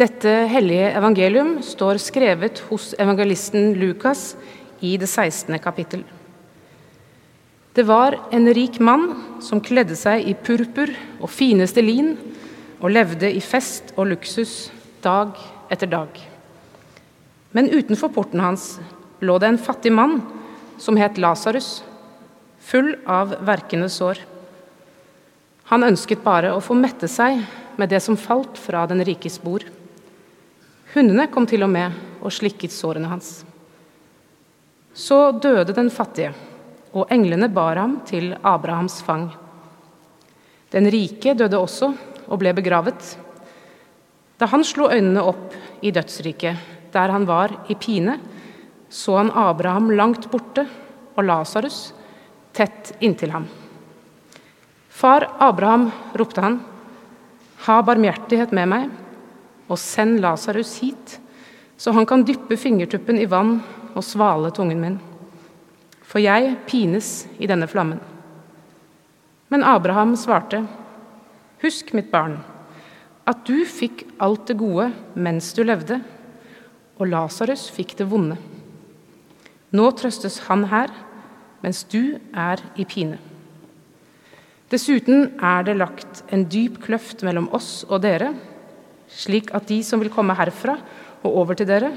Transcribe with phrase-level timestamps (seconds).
[0.00, 4.30] Dette hellige evangelium står skrevet hos evangelisten Lukas
[4.80, 5.58] i det 16.
[5.60, 6.06] kapittel.
[7.76, 9.10] Det var en rik mann
[9.44, 12.14] som kledde seg i purpur og fineste lin
[12.78, 14.70] og levde i fest og luksus
[15.04, 15.34] dag
[15.68, 16.08] etter dag.
[17.52, 18.78] Men utenfor porten hans
[19.20, 20.22] lå det en fattig mann
[20.80, 21.82] som het Lasarus,
[22.56, 24.22] full av verkende sår.
[25.74, 27.44] Han ønsket bare å få mette seg
[27.76, 29.68] med det som falt fra den rikes bord.
[30.90, 33.44] Hundene kom til og med og slikket sårene hans.
[34.90, 36.32] Så døde den fattige,
[36.90, 39.28] og englene bar ham til Abrahams fang.
[40.74, 41.92] Den rike døde også
[42.26, 43.12] og ble begravet.
[44.38, 45.54] Da han slo øynene opp
[45.84, 46.58] i dødsriket,
[46.90, 48.16] der han var i pine,
[48.90, 50.64] så han Abraham langt borte
[51.14, 51.92] og Lasarus
[52.56, 53.46] tett inntil ham.
[54.90, 55.86] Far Abraham,
[56.18, 56.58] ropte han,
[57.68, 58.90] ha barmhjertighet med meg
[59.70, 61.16] og send Lasarus hit,
[61.80, 63.60] så han kan dyppe fingertuppen i vann
[63.94, 64.98] og svale tungen min.
[66.02, 68.00] For jeg pines i denne flammen.
[69.50, 70.64] Men Abraham svarte,
[71.60, 72.38] Husk, mitt barn,
[73.28, 76.00] at du fikk alt det gode mens du levde,
[77.00, 78.38] og Lasarus fikk det vonde.
[79.76, 80.90] Nå trøstes han her,
[81.60, 83.20] mens du er i pine.
[84.70, 88.32] Dessuten er det lagt en dyp kløft mellom oss og dere,
[89.10, 90.76] slik at de som vil komme herfra
[91.20, 91.90] og over til dere,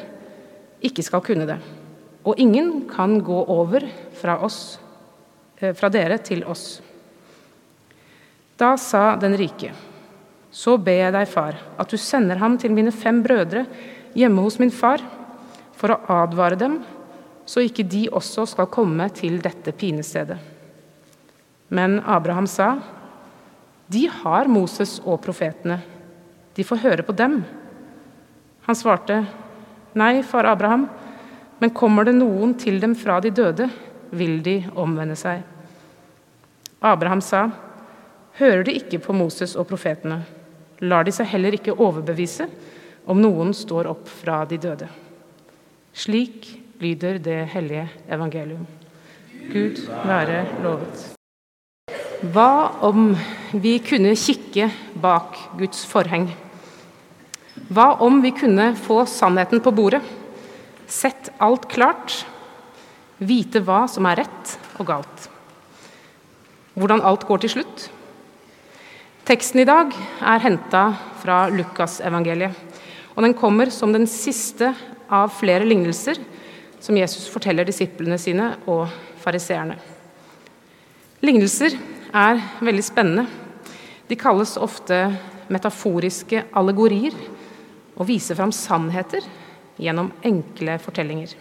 [0.83, 1.59] ikke skal kunne det.
[2.27, 3.85] Og ingen kan gå over
[4.19, 4.79] fra, oss,
[5.59, 6.81] eh, fra dere til oss.
[8.57, 9.73] Da sa den rike,
[10.53, 13.65] så ber jeg deg, far, at du sender ham til mine fem brødre
[14.13, 15.01] hjemme hos min far,
[15.73, 16.77] for å advare dem,
[17.45, 20.37] så ikke de også skal komme til dette pinestedet.
[21.73, 22.77] Men Abraham sa,
[23.91, 25.81] de har Moses og profetene
[26.55, 27.39] de får høre på dem.
[28.67, 29.23] Han svarte,
[29.97, 30.87] Nei, far Abraham,
[31.59, 33.69] men kommer det noen til dem fra de døde,
[34.13, 35.43] vil de omvende seg.
[36.83, 37.47] Abraham sa,
[38.39, 40.23] Hører de ikke på Moses og profetene,
[40.81, 42.47] lar de seg heller ikke overbevise
[43.05, 44.87] om noen står opp fra de døde.
[45.93, 46.49] Slik
[46.81, 48.65] lyder det hellige evangelium.
[49.53, 51.13] Gud være lovet.
[52.33, 53.11] Hva om
[53.53, 56.25] vi kunne kikke bak Guds forheng?
[57.69, 60.01] Hva om vi kunne få sannheten på bordet,
[60.89, 62.23] sett alt klart,
[63.21, 65.27] vite hva som er rett og galt?
[66.73, 67.85] Hvordan alt går til slutt?
[69.23, 70.87] Teksten i dag er henta
[71.21, 72.57] fra Lukasevangeliet,
[73.13, 74.73] og den kommer som den siste
[75.13, 76.17] av flere lignelser
[76.81, 78.89] som Jesus forteller disiplene sine og
[79.21, 79.77] fariseerne.
[81.23, 81.77] Lignelser
[82.11, 83.42] er veldig spennende.
[84.07, 84.97] De kalles ofte
[85.53, 87.15] metaforiske allegorier
[87.93, 89.25] og viser fram sannheter
[89.79, 91.33] gjennom enkle fortellinger.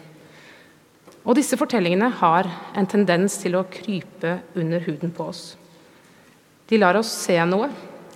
[1.23, 5.43] Og disse fortellingene har en tendens til å krype under huden på oss.
[6.67, 7.69] De lar oss se noe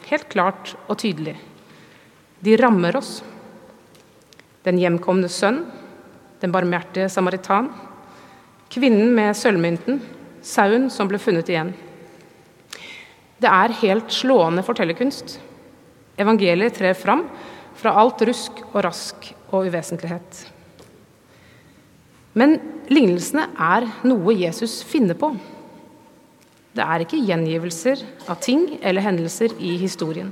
[0.08, 1.36] helt klart og tydelig.
[2.44, 3.22] De rammer oss.
[4.68, 5.62] Den hjemkomne sønn,
[6.42, 7.70] den barmhjertige samaritan,
[8.72, 10.02] kvinnen med sølvmynten,
[10.44, 11.72] sauen som ble funnet igjen.
[13.38, 15.38] Det er helt slående fortellerkunst.
[16.18, 17.28] Evangeliet trer fram
[17.78, 20.40] fra alt rusk og rask og uvesentlighet.
[22.38, 22.58] Men
[22.90, 25.32] lignelsene er noe Jesus finner på.
[26.78, 30.32] Det er ikke gjengivelser av ting eller hendelser i historien.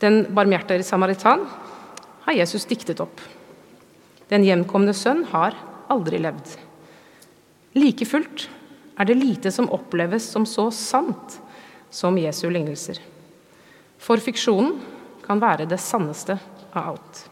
[0.00, 1.46] Den barmhjertige samaritan
[2.24, 3.20] har Jesus diktet opp.
[4.28, 5.56] Den hjemkomne sønn har
[5.92, 6.56] aldri levd.
[7.76, 8.48] Like fullt
[9.00, 11.40] er det lite som oppleves som så sant
[11.94, 12.98] som Jesu lignelser.
[14.02, 14.80] For fiksjonen
[15.24, 16.36] kan være det sanneste
[16.74, 17.22] av alt.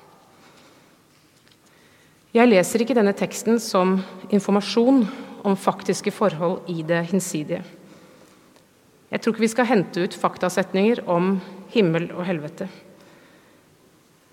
[2.32, 3.98] Jeg leser ikke denne teksten som
[4.32, 5.02] informasjon
[5.44, 7.60] om faktiske forhold i det hinsidige.
[9.12, 11.34] Jeg tror ikke vi skal hente ut faktasetninger om
[11.74, 12.70] himmel og helvete.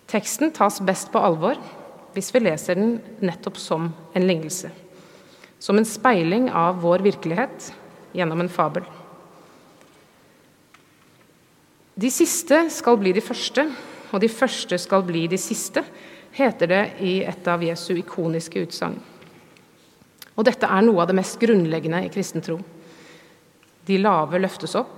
[0.09, 1.59] Teksten tas best på alvor
[2.15, 4.71] hvis vi leser den nettopp som en lignelse.
[5.59, 7.73] Som en speiling av vår virkelighet
[8.15, 8.87] gjennom en fabel.
[11.99, 13.65] De siste skal bli de første,
[14.13, 15.81] og de første skal bli de siste,
[16.31, 18.95] heter det i et av Jesu ikoniske utsagn.
[20.37, 22.55] Og dette er noe av det mest grunnleggende i kristen tro.
[23.83, 24.95] De lave løftes opp,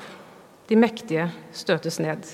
[0.70, 1.26] de mektige
[1.58, 2.28] støtes ned.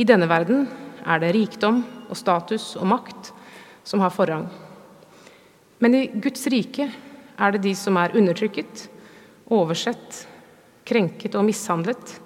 [0.00, 0.64] I denne verden
[1.04, 3.34] er det rikdom og status og makt
[3.84, 4.46] som har forrang.
[5.84, 8.86] Men i Guds rike er det de som er undertrykket,
[9.52, 10.24] oversett,
[10.88, 12.22] krenket og mishandlet,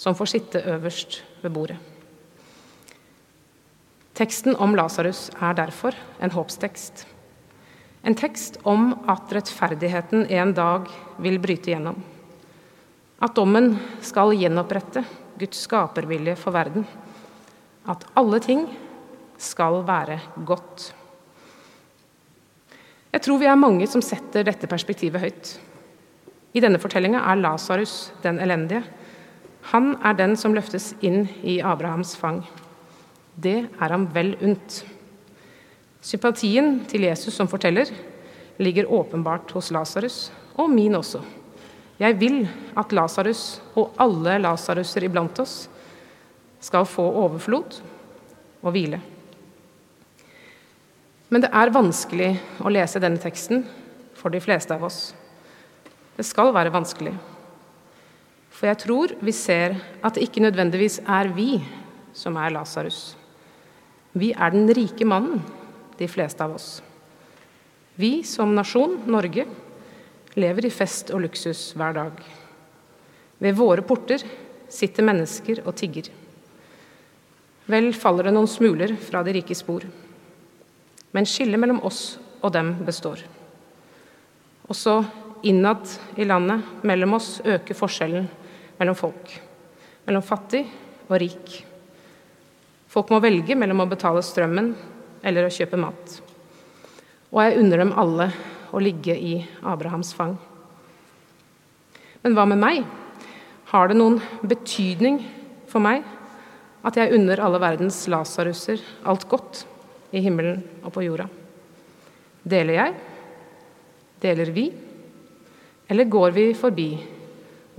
[0.00, 1.76] som får sitte øverst ved bordet.
[4.16, 7.04] Teksten om Lasarus er derfor en håpstekst.
[8.04, 10.88] En tekst om at rettferdigheten en dag
[11.20, 11.98] vil bryte gjennom.
[13.20, 15.04] At dommen skal gjenopprette
[15.40, 16.86] Guds skapervilje for verden.
[17.88, 18.64] At alle ting
[19.40, 20.18] skal være
[20.48, 20.94] godt.
[23.12, 25.52] Jeg tror vi er mange som setter dette perspektivet høyt.
[26.56, 28.84] I denne fortellinga er Lasarus den elendige.
[29.70, 32.42] Han er den som løftes inn i Abrahams fang.
[33.38, 34.80] Det er ham vel unt.
[36.02, 37.92] Sympatien til Jesus som forteller
[38.60, 41.22] ligger åpenbart hos Lasarus, og min også.
[42.00, 42.42] Jeg vil
[42.80, 45.68] at Lasarus og alle Lasaruser iblant oss
[46.60, 47.80] skal få overflod
[48.60, 49.00] og hvile.
[51.30, 53.62] Men det er vanskelig å lese denne teksten
[54.18, 55.12] for de fleste av oss.
[56.16, 57.14] Det skal være vanskelig.
[58.60, 61.54] For jeg tror vi ser at det ikke nødvendigvis er vi
[62.12, 63.14] som er Lasarus.
[64.12, 65.40] Vi er den rike mannen,
[65.96, 66.82] de fleste av oss.
[67.96, 69.46] Vi som nasjon, Norge,
[70.36, 72.18] lever i fest og luksus hver dag.
[73.40, 74.20] Ved våre porter
[74.68, 76.10] sitter mennesker og tigger.
[77.70, 79.86] Vel faller det noen smuler fra de rike spor.
[81.16, 83.24] Men skillet mellom oss og dem består.
[84.68, 84.98] Også
[85.48, 85.88] innad
[86.20, 88.28] i landet, mellom oss, øker forskjellen
[88.80, 89.34] mellom folk.
[90.08, 90.64] Mellom fattig
[91.08, 91.56] og rik.
[92.90, 94.72] Folk må velge mellom å betale strømmen
[95.22, 96.16] eller å kjøpe mat.
[97.30, 98.30] Og jeg unner dem alle
[98.74, 99.36] å ligge i
[99.66, 100.34] Abrahams fang.
[102.24, 102.80] Men hva med meg?
[103.70, 105.20] Har det noen betydning
[105.70, 106.02] for meg
[106.86, 109.62] at jeg unner alle verdens Lasaruser alt godt
[110.16, 111.28] i himmelen og på jorda?
[112.42, 112.98] Deler jeg?
[114.24, 114.66] Deler vi?
[115.90, 116.90] Eller går vi forbi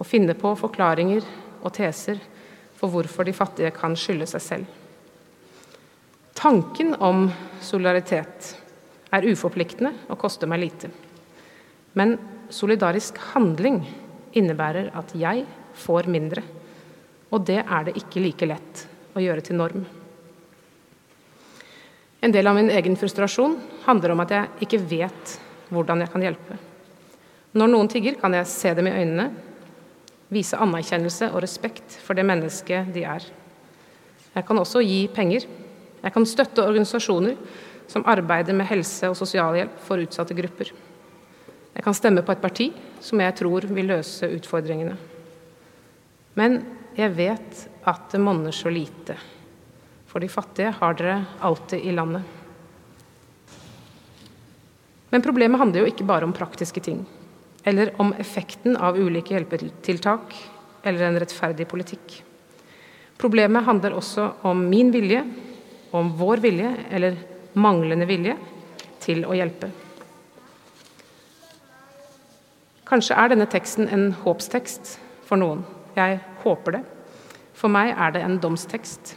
[0.02, 1.26] og finne på forklaringer
[1.62, 2.18] og teser
[2.80, 4.78] for hvorfor de fattige kan skylde seg selv?
[6.34, 7.28] Tanken om
[7.62, 8.56] solidaritet
[9.14, 10.90] er uforpliktende og koster meg lite.
[11.94, 12.16] Men
[12.50, 13.84] solidarisk handling
[14.34, 15.44] innebærer at jeg
[15.78, 16.42] får mindre.
[17.30, 19.86] Og det er det ikke like lett å gjøre til norm.
[22.22, 23.56] En del av min egen frustrasjon
[23.86, 25.38] handler om at jeg ikke vet
[25.72, 26.58] hvordan jeg kan hjelpe.
[27.58, 29.30] Når noen tigger, kan jeg se dem i øynene,
[30.32, 33.26] vise anerkjennelse og respekt for det mennesket de er.
[34.32, 35.46] Jeg kan også gi penger.
[36.02, 37.36] Jeg kan støtte organisasjoner
[37.92, 40.72] som arbeider med helse- og sosialhjelp for utsatte grupper.
[41.76, 42.72] Jeg kan stemme på et parti
[43.04, 44.96] som jeg tror vil løse utfordringene.
[46.40, 46.62] Men
[46.96, 49.18] jeg vet at det monner så lite.
[50.08, 52.24] For de fattige har dere alltid i landet.
[55.12, 57.04] Men problemet handler jo ikke bare om praktiske ting.
[57.64, 60.36] Eller om effekten av ulike hjelpetiltak
[60.84, 62.22] eller en rettferdig politikk.
[63.22, 65.22] Problemet handler også om min vilje,
[65.94, 67.20] om vår vilje eller
[67.54, 68.38] manglende vilje
[69.04, 69.70] til å hjelpe.
[72.90, 74.98] Kanskje er denne teksten en håpstekst
[75.28, 75.62] for noen.
[75.96, 76.84] Jeg håper det.
[77.56, 79.14] For meg er det en domstekst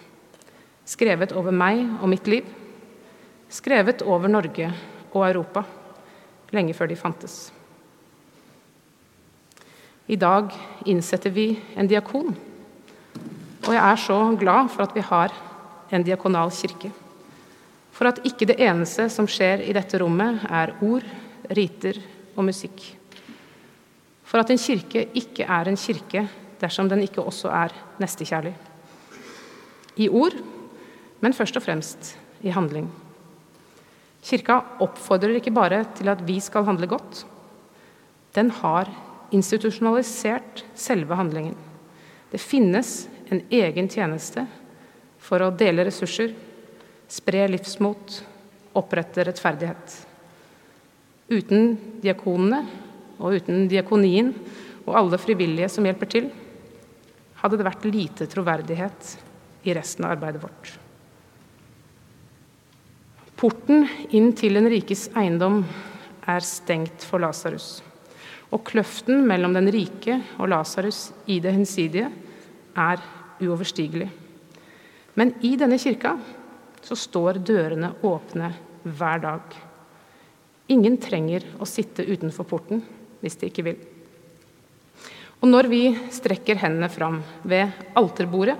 [0.84, 2.46] skrevet over meg og mitt liv,
[3.48, 4.68] skrevet over Norge
[5.14, 5.64] og Europa,
[6.52, 7.36] lenge før de fantes.
[10.06, 10.52] I dag
[10.84, 12.34] innsetter vi en diakon,
[13.64, 15.32] og jeg er så glad for at vi har
[15.94, 16.90] en diakonal kirke.
[17.94, 21.06] For at ikke det eneste som skjer i dette rommet, er ord,
[21.56, 22.00] riter
[22.34, 22.82] og musikk.
[24.24, 26.26] For at en kirke ikke er en kirke
[26.60, 28.54] dersom den ikke også er nestekjærlig.
[29.96, 30.34] I ord
[31.24, 32.90] men først og fremst i handling.
[34.24, 37.24] Kirka oppfordrer ikke bare til at vi skal handle godt.
[38.36, 38.90] Den har
[39.30, 41.56] institusjonalisert selve handlingen.
[42.30, 44.46] Det finnes en egen tjeneste
[45.22, 46.34] for å dele ressurser,
[47.08, 48.18] spre livsmot,
[48.76, 49.94] opprette rettferdighet.
[51.32, 52.64] Uten diakonene
[53.16, 54.32] og uten diakonien
[54.84, 56.28] og alle frivillige som hjelper til,
[57.40, 59.14] hadde det vært lite troverdighet
[59.68, 60.74] i resten av arbeidet vårt.
[63.40, 65.62] Porten inn til den rikes eiendom
[66.30, 67.82] er stengt for Lasarus.
[68.54, 72.10] Og kløften mellom den rike og Lasarus i det hensidige
[72.78, 73.02] er
[73.42, 74.08] uoverstigelig.
[75.18, 76.14] Men i denne kirka
[76.84, 78.50] så står dørene åpne
[78.84, 79.56] hver dag.
[80.70, 82.82] Ingen trenger å sitte utenfor porten
[83.20, 83.80] hvis de ikke vil.
[85.42, 85.82] Og når vi
[86.14, 88.56] strekker hendene fram ved alterbordet,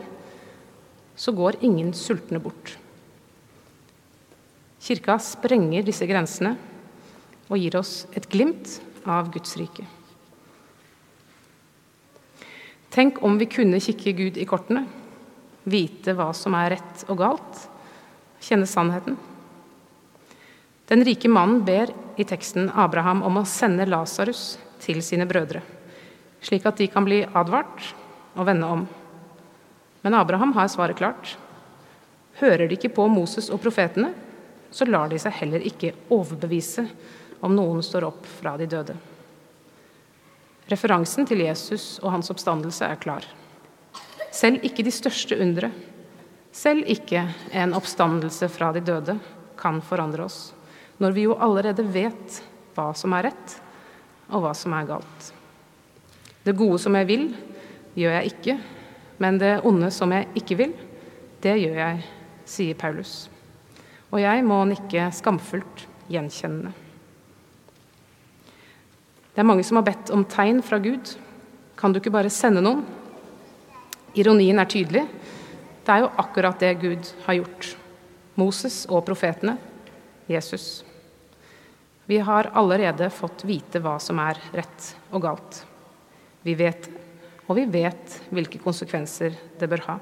[1.16, 2.74] så går ingen sultne bort.
[4.84, 6.56] Kirka sprenger disse grensene
[7.48, 9.87] og gir oss et glimt av Guds rike.
[12.94, 14.84] Tenk om vi kunne kikke Gud i kortene,
[15.64, 17.62] vite hva som er rett og galt,
[18.44, 19.16] kjenne sannheten.
[20.87, 25.62] Den rike mannen ber i teksten Abraham om å sende Lasarus til sine brødre,
[26.44, 27.94] slik at de kan bli advart
[28.37, 28.84] og vende om.
[30.04, 31.34] Men Abraham har svaret klart.
[32.38, 34.12] Hører de ikke på Moses og profetene,
[34.75, 36.84] så lar de seg heller ikke overbevise
[37.44, 38.96] om noen står opp fra de døde.
[40.70, 43.26] Referansen til Jesus og hans oppstandelse er klar.
[44.32, 45.68] Selv ikke de største undre,
[46.54, 49.18] selv ikke en oppstandelse fra de døde,
[49.58, 50.52] kan forandre oss,
[50.98, 52.40] når vi jo allerede vet
[52.74, 53.56] hva som er rett,
[54.32, 55.28] og hva som er galt.
[56.44, 57.28] Det gode som jeg vil,
[57.96, 58.56] gjør jeg ikke,
[59.22, 60.74] men det onde som jeg ikke vil,
[61.44, 62.04] det gjør jeg,
[62.48, 63.14] sier Paulus.
[64.10, 66.74] Og jeg må nikke skamfullt gjenkjennende.
[69.34, 71.10] Det er mange som har bedt om tegn fra Gud.
[71.74, 72.84] Kan du ikke bare sende noen?
[74.14, 75.02] Ironien er tydelig.
[75.84, 77.72] Det er jo akkurat det Gud har gjort.
[78.38, 79.56] Moses og profetene.
[80.30, 80.84] Jesus.
[82.06, 85.64] Vi har allerede fått vite hva som er rett og galt.
[86.46, 86.88] Vi vet
[87.44, 89.98] og vi vet hvilke konsekvenser det bør ha.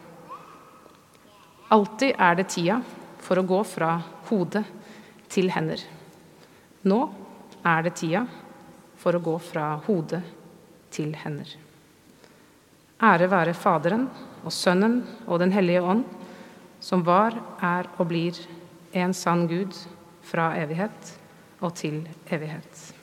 [1.72, 2.78] Alltid er det tida
[3.22, 3.96] for å gå fra
[4.28, 4.62] hode
[5.32, 5.80] til hender.
[6.86, 7.00] Nå
[7.66, 8.26] er det tida
[9.02, 10.22] for å gå fra hode
[10.94, 11.50] til hender.
[13.02, 14.06] Ære være Faderen
[14.44, 16.04] og Sønnen og Den hellige ånd,
[16.82, 18.38] som var, er og blir
[18.94, 19.74] en sann Gud
[20.22, 21.14] fra evighet
[21.62, 23.01] og til evighet.